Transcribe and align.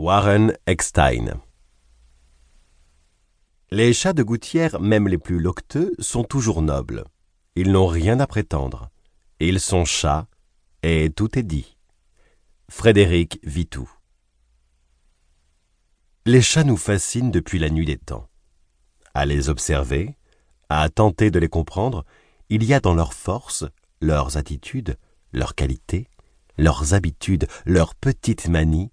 Warren 0.00 0.56
Eckstein 0.66 1.42
Les 3.70 3.92
chats 3.92 4.14
de 4.14 4.22
gouttière, 4.22 4.80
même 4.80 5.06
les 5.06 5.18
plus 5.18 5.38
loqueteux, 5.38 5.92
sont 5.98 6.24
toujours 6.24 6.62
nobles. 6.62 7.04
Ils 7.54 7.70
n'ont 7.70 7.86
rien 7.86 8.18
à 8.18 8.26
prétendre. 8.26 8.88
Ils 9.40 9.60
sont 9.60 9.84
chats, 9.84 10.26
et 10.82 11.10
tout 11.10 11.38
est 11.38 11.42
dit. 11.42 11.76
Frédéric 12.70 13.40
Vitou 13.42 13.90
Les 16.24 16.40
chats 16.40 16.64
nous 16.64 16.78
fascinent 16.78 17.30
depuis 17.30 17.58
la 17.58 17.68
nuit 17.68 17.84
des 17.84 17.98
temps. 17.98 18.26
À 19.12 19.26
les 19.26 19.50
observer, 19.50 20.16
à 20.70 20.88
tenter 20.88 21.30
de 21.30 21.38
les 21.38 21.50
comprendre, 21.50 22.06
il 22.48 22.64
y 22.64 22.72
a 22.72 22.80
dans 22.80 22.94
leurs 22.94 23.12
forces, 23.12 23.66
leurs 24.00 24.38
attitudes, 24.38 24.96
leurs 25.34 25.54
qualités, 25.54 26.08
leurs 26.56 26.94
habitudes, 26.94 27.48
leurs 27.66 27.94
petites 27.94 28.48
manies, 28.48 28.92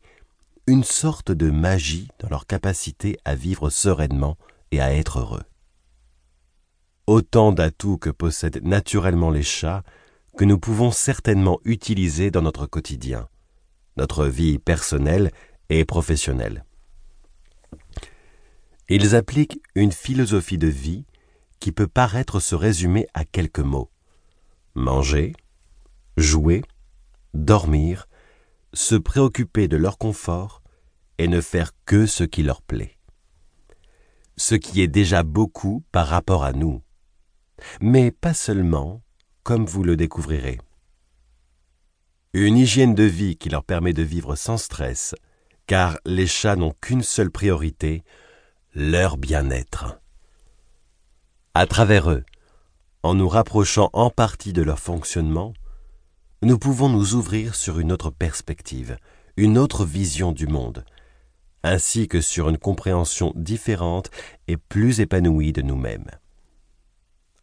une 0.67 0.83
sorte 0.83 1.31
de 1.31 1.49
magie 1.49 2.09
dans 2.19 2.27
leur 2.27 2.45
capacité 2.45 3.17
à 3.23 3.35
vivre 3.35 3.69
sereinement 3.69 4.37
et 4.71 4.81
à 4.81 4.93
être 4.93 5.19
heureux. 5.19 5.43
Autant 7.07 7.53
d'atouts 7.53 7.97
que 7.97 8.09
possèdent 8.09 8.61
naturellement 8.63 9.29
les 9.29 9.43
chats 9.43 9.83
que 10.37 10.43
nous 10.43 10.59
pouvons 10.59 10.91
certainement 10.91 11.59
utiliser 11.63 12.31
dans 12.31 12.41
notre 12.41 12.65
quotidien, 12.65 13.29
notre 13.95 14.25
vie 14.25 14.59
personnelle 14.59 15.31
et 15.69 15.85
professionnelle. 15.85 16.65
Ils 18.89 19.15
appliquent 19.15 19.61
une 19.73 19.93
philosophie 19.93 20.57
de 20.57 20.67
vie 20.67 21.05
qui 21.61 21.71
peut 21.71 21.87
paraître 21.87 22.41
se 22.41 22.55
résumer 22.55 23.07
à 23.13 23.23
quelques 23.23 23.59
mots. 23.59 23.89
Manger, 24.75 25.33
jouer, 26.17 26.61
dormir, 27.33 28.07
se 28.73 28.95
préoccuper 28.95 29.67
de 29.67 29.77
leur 29.77 29.97
confort 29.97 30.61
et 31.17 31.27
ne 31.27 31.41
faire 31.41 31.71
que 31.85 32.05
ce 32.05 32.23
qui 32.23 32.43
leur 32.43 32.61
plaît. 32.61 32.97
Ce 34.37 34.55
qui 34.55 34.81
est 34.81 34.87
déjà 34.87 35.23
beaucoup 35.23 35.83
par 35.91 36.07
rapport 36.07 36.43
à 36.43 36.53
nous, 36.53 36.83
mais 37.81 38.11
pas 38.11 38.33
seulement, 38.33 39.01
comme 39.43 39.65
vous 39.65 39.83
le 39.83 39.95
découvrirez. 39.95 40.59
Une 42.33 42.57
hygiène 42.57 42.93
de 42.93 43.03
vie 43.03 43.37
qui 43.37 43.49
leur 43.49 43.63
permet 43.63 43.93
de 43.93 44.03
vivre 44.03 44.35
sans 44.35 44.57
stress, 44.57 45.15
car 45.65 45.97
les 46.05 46.27
chats 46.27 46.55
n'ont 46.55 46.73
qu'une 46.81 47.03
seule 47.03 47.31
priorité, 47.31 48.03
leur 48.75 49.17
bien-être. 49.17 49.99
À 51.53 51.65
travers 51.65 52.11
eux, 52.11 52.23
en 53.01 53.15
nous 53.15 53.29
rapprochant 53.29 53.89
en 53.93 54.09
partie 54.09 54.53
de 54.53 54.61
leur 54.61 54.79
fonctionnement, 54.79 55.53
nous 56.43 56.59
pouvons 56.59 56.89
nous 56.89 57.15
ouvrir 57.15 57.55
sur 57.55 57.79
une 57.79 57.91
autre 57.91 58.11
perspective, 58.11 58.97
une 59.37 59.57
autre 59.57 59.85
vision 59.85 60.31
du 60.31 60.45
monde, 60.45 60.85
ainsi 61.63 62.07
que 62.07 62.21
sur 62.21 62.49
une 62.49 62.59
compréhension 62.59 63.33
différente 63.35 64.11
et 64.47 64.57
plus 64.57 64.99
épanouie 64.99 65.51
de 65.51 65.63
nous-mêmes. 65.63 66.09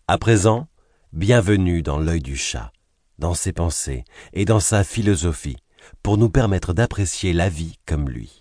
À 0.06 0.16
présent, 0.18 0.68
bienvenue 1.12 1.82
dans 1.82 1.98
l'œil 1.98 2.22
du 2.22 2.36
chat, 2.36 2.72
dans 3.18 3.34
ses 3.34 3.52
pensées 3.52 4.04
et 4.32 4.44
dans 4.44 4.60
sa 4.60 4.84
philosophie, 4.84 5.56
pour 6.02 6.16
nous 6.16 6.30
permettre 6.30 6.72
d'apprécier 6.72 7.32
la 7.32 7.48
vie 7.48 7.78
comme 7.86 8.08
lui. 8.08 8.40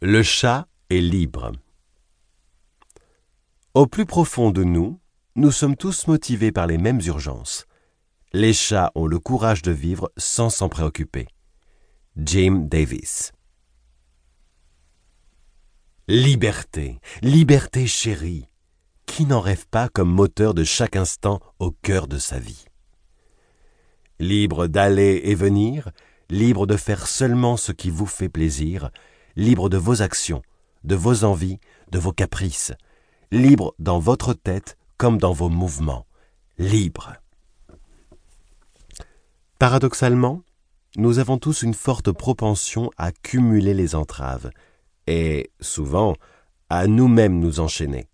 Le 0.00 0.22
chat 0.22 0.68
est 0.90 1.00
libre. 1.00 1.52
Au 3.74 3.86
plus 3.86 4.06
profond 4.06 4.50
de 4.50 4.64
nous, 4.64 4.98
nous 5.36 5.52
sommes 5.52 5.76
tous 5.76 6.08
motivés 6.08 6.50
par 6.50 6.66
les 6.66 6.78
mêmes 6.78 7.00
urgences. 7.06 7.66
Les 8.32 8.52
chats 8.52 8.90
ont 8.94 9.06
le 9.06 9.18
courage 9.18 9.62
de 9.62 9.70
vivre 9.70 10.10
sans 10.16 10.50
s'en 10.50 10.68
préoccuper. 10.68 11.28
Jim 12.16 12.66
Davis 12.68 13.32
Liberté, 16.08 17.00
liberté 17.22 17.86
chérie. 17.86 18.48
Qui 19.06 19.24
n'en 19.24 19.40
rêve 19.40 19.66
pas 19.68 19.88
comme 19.88 20.10
moteur 20.10 20.54
de 20.54 20.64
chaque 20.64 20.96
instant 20.96 21.40
au 21.60 21.70
cœur 21.70 22.08
de 22.08 22.18
sa 22.18 22.38
vie? 22.38 22.64
Libre 24.18 24.66
d'aller 24.66 25.22
et 25.24 25.34
venir, 25.34 25.90
libre 26.28 26.66
de 26.66 26.76
faire 26.76 27.06
seulement 27.06 27.56
ce 27.56 27.72
qui 27.72 27.90
vous 27.90 28.06
fait 28.06 28.28
plaisir, 28.28 28.90
libre 29.36 29.68
de 29.68 29.76
vos 29.76 30.02
actions, 30.02 30.42
de 30.84 30.96
vos 30.96 31.24
envies, 31.24 31.58
de 31.90 31.98
vos 31.98 32.12
caprices, 32.12 32.72
libre 33.30 33.74
dans 33.78 33.98
votre 34.00 34.34
tête 34.34 34.76
comme 35.00 35.16
dans 35.16 35.32
vos 35.32 35.48
mouvements, 35.48 36.04
libre. 36.58 37.14
Paradoxalement, 39.58 40.42
nous 40.96 41.18
avons 41.18 41.38
tous 41.38 41.62
une 41.62 41.72
forte 41.72 42.12
propension 42.12 42.90
à 42.98 43.10
cumuler 43.10 43.72
les 43.72 43.94
entraves, 43.94 44.50
et, 45.06 45.52
souvent, 45.58 46.16
à 46.68 46.86
nous-mêmes 46.86 47.40
nous 47.40 47.60
enchaîner. 47.60 48.08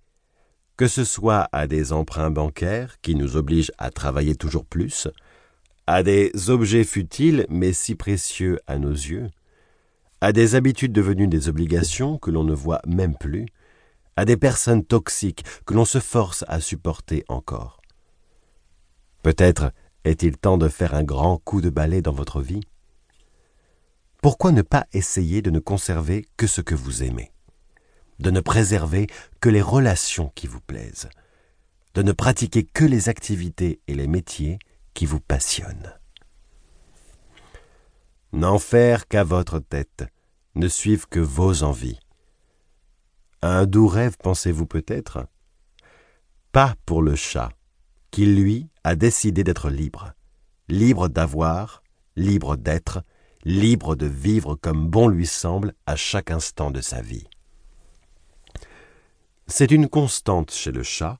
Que 0.77 0.87
ce 0.87 1.03
soit 1.03 1.49
à 1.51 1.67
des 1.67 1.93
emprunts 1.93 2.31
bancaires 2.31 3.01
qui 3.03 3.17
nous 3.17 3.37
obligent 3.37 3.73
à 3.79 3.91
travailler 3.91 4.37
toujours 4.37 4.65
plus, 4.65 5.09
à 5.89 6.05
des 6.05 6.31
objets 6.51 6.85
futiles 6.85 7.47
mais 7.49 7.73
si 7.73 7.97
précieux 7.97 8.61
à 8.69 8.79
nos 8.79 8.93
yeux, 8.93 9.29
à 10.21 10.33
des 10.33 10.55
habitudes 10.55 10.93
devenues 10.93 11.27
des 11.27 11.49
obligations 11.49 12.17
que 12.17 12.31
l'on 12.31 12.45
ne 12.45 12.55
voit 12.55 12.81
même 12.87 13.17
plus, 13.17 13.47
à 14.17 14.25
des 14.25 14.37
personnes 14.37 14.85
toxiques 14.85 15.45
que 15.67 15.75
l'on 15.75 15.85
se 15.85 16.01
force 16.01 16.45
à 16.49 16.61
supporter 16.61 17.25
encore. 17.29 17.81
Peut-être 19.23 19.73
est-il 20.05 20.39
temps 20.39 20.59
de 20.59 20.69
faire 20.69 20.95
un 20.95 21.05
grand 21.05 21.39
coup 21.39 21.61
de 21.61 21.71
balai 21.71 22.01
dans 22.01 22.13
votre 22.13 22.41
vie. 22.41 22.63
Pourquoi 24.23 24.53
ne 24.53 24.63
pas 24.63 24.87
essayer 24.93 25.43
de 25.43 25.51
ne 25.51 25.59
conserver 25.59 26.27
que 26.37 26.47
ce 26.47 26.61
que 26.61 26.75
vous 26.75 27.03
aimez? 27.03 27.33
De 28.19 28.31
ne 28.31 28.41
préserver 28.41 29.09
que 29.41 29.49
les 29.49 29.63
relations 29.63 30.33
qui 30.35 30.47
vous 30.47 30.61
plaisent? 30.61 31.09
De 31.95 32.03
ne 32.03 32.13
pratiquer 32.13 32.65
que 32.65 32.85
les 32.85 33.09
activités 33.09 33.81
et 33.89 33.95
les 33.95 34.07
métiers 34.07 34.59
qui 34.95 35.07
vous 35.07 35.21
passionnent? 35.21 35.93
N'en 38.33 38.59
faire 38.59 39.09
qu'à 39.09 39.25
votre 39.25 39.59
tête, 39.59 40.05
ne 40.55 40.69
suivre 40.69 41.09
que 41.09 41.21
vos 41.21 41.63
envies. 41.63 41.99
Un 43.49 43.65
doux 43.65 43.87
rêve, 43.87 44.17
pensez-vous 44.21 44.67
peut-être? 44.67 45.29
Pas 46.51 46.75
pour 46.85 47.01
le 47.01 47.15
chat, 47.15 47.51
qui 48.11 48.27
lui 48.27 48.69
a 48.83 48.97
décidé 48.97 49.45
d'être 49.45 49.71
libre, 49.71 50.15
libre 50.69 51.07
d'avoir, 51.07 51.85
libre 52.17 52.57
d'être, 52.57 53.05
libre 53.45 53.95
de 53.95 54.07
vivre 54.07 54.57
comme 54.57 54.89
bon 54.89 55.07
lui 55.07 55.29
semble 55.29 55.75
à 55.87 55.95
chaque 55.95 56.33
instant 56.33 56.73
de 56.73 56.81
sa 56.81 57.01
vie. 57.01 57.29
C'est 59.47 59.71
une 59.71 59.89
constante 59.89 60.51
chez 60.51 60.73
le 60.73 60.83
chat, 60.83 61.17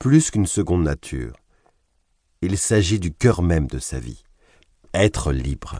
plus 0.00 0.32
qu'une 0.32 0.46
seconde 0.46 0.82
nature. 0.82 1.36
Il 2.42 2.58
s'agit 2.58 2.98
du 2.98 3.14
cœur 3.14 3.42
même 3.42 3.68
de 3.68 3.78
sa 3.78 4.00
vie, 4.00 4.24
être 4.92 5.30
libre. 5.30 5.78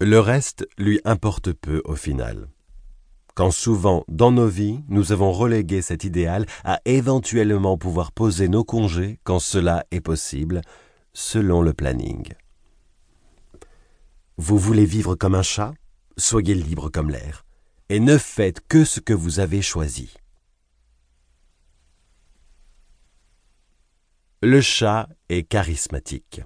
Le 0.00 0.18
reste 0.18 0.66
lui 0.76 1.00
importe 1.04 1.52
peu 1.52 1.82
au 1.84 1.94
final 1.94 2.48
quand 3.34 3.50
souvent 3.50 4.04
dans 4.08 4.30
nos 4.30 4.48
vies 4.48 4.82
nous 4.88 5.12
avons 5.12 5.32
relégué 5.32 5.82
cet 5.82 6.04
idéal 6.04 6.46
à 6.64 6.80
éventuellement 6.84 7.76
pouvoir 7.76 8.12
poser 8.12 8.48
nos 8.48 8.64
congés 8.64 9.18
quand 9.24 9.38
cela 9.38 9.84
est 9.90 10.00
possible, 10.00 10.60
selon 11.12 11.62
le 11.62 11.72
planning. 11.72 12.32
Vous 14.36 14.58
voulez 14.58 14.84
vivre 14.84 15.14
comme 15.14 15.34
un 15.34 15.42
chat? 15.42 15.74
Soyez 16.16 16.54
libre 16.54 16.90
comme 16.90 17.10
l'air, 17.10 17.44
et 17.88 18.00
ne 18.00 18.18
faites 18.18 18.66
que 18.66 18.84
ce 18.84 19.00
que 19.00 19.12
vous 19.12 19.40
avez 19.40 19.62
choisi. 19.62 20.14
Le 24.42 24.60
chat 24.60 25.08
est 25.28 25.44
charismatique. 25.44 26.42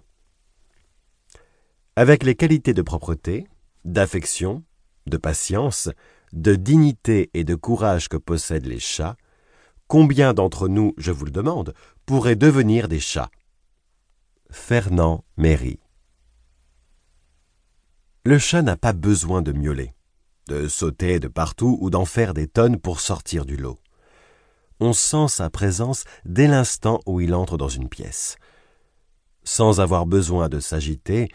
Avec 1.96 2.22
les 2.22 2.36
qualités 2.36 2.74
de 2.74 2.82
propreté, 2.82 3.48
d'affection, 3.84 4.62
de 5.06 5.16
patience, 5.16 5.90
de 6.32 6.54
dignité 6.54 7.30
et 7.34 7.44
de 7.44 7.54
courage 7.54 8.08
que 8.08 8.16
possèdent 8.16 8.66
les 8.66 8.80
chats, 8.80 9.16
combien 9.86 10.34
d'entre 10.34 10.68
nous, 10.68 10.94
je 10.98 11.12
vous 11.12 11.24
le 11.24 11.30
demande, 11.30 11.74
pourraient 12.06 12.36
devenir 12.36 12.88
des 12.88 13.00
chats? 13.00 13.30
Fernand 14.50 15.24
Méry 15.36 15.78
Le 18.24 18.38
chat 18.38 18.62
n'a 18.62 18.76
pas 18.76 18.92
besoin 18.92 19.42
de 19.42 19.52
miauler, 19.52 19.94
de 20.48 20.68
sauter 20.68 21.20
de 21.20 21.28
partout 21.28 21.78
ou 21.80 21.90
d'en 21.90 22.04
faire 22.04 22.34
des 22.34 22.46
tonnes 22.46 22.78
pour 22.78 23.00
sortir 23.00 23.44
du 23.44 23.56
lot. 23.56 23.78
On 24.80 24.92
sent 24.92 25.28
sa 25.28 25.50
présence 25.50 26.04
dès 26.24 26.46
l'instant 26.46 27.00
où 27.04 27.20
il 27.20 27.34
entre 27.34 27.56
dans 27.56 27.68
une 27.68 27.88
pièce. 27.88 28.36
Sans 29.44 29.80
avoir 29.80 30.06
besoin 30.06 30.48
de 30.48 30.60
s'agiter, 30.60 31.28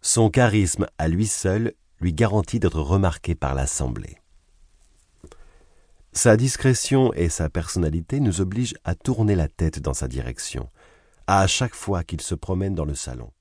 son 0.00 0.30
charisme 0.30 0.86
à 0.98 1.08
lui 1.08 1.26
seul 1.26 1.74
lui 2.00 2.12
garantit 2.12 2.60
d'être 2.60 2.80
remarqué 2.80 3.34
par 3.34 3.54
l'assemblée. 3.54 4.16
Sa 6.16 6.38
discrétion 6.38 7.12
et 7.12 7.28
sa 7.28 7.50
personnalité 7.50 8.20
nous 8.20 8.40
obligent 8.40 8.78
à 8.84 8.94
tourner 8.94 9.34
la 9.34 9.48
tête 9.48 9.80
dans 9.80 9.92
sa 9.92 10.08
direction, 10.08 10.70
à 11.26 11.46
chaque 11.46 11.74
fois 11.74 12.04
qu'il 12.04 12.22
se 12.22 12.34
promène 12.34 12.74
dans 12.74 12.86
le 12.86 12.94
salon. 12.94 13.34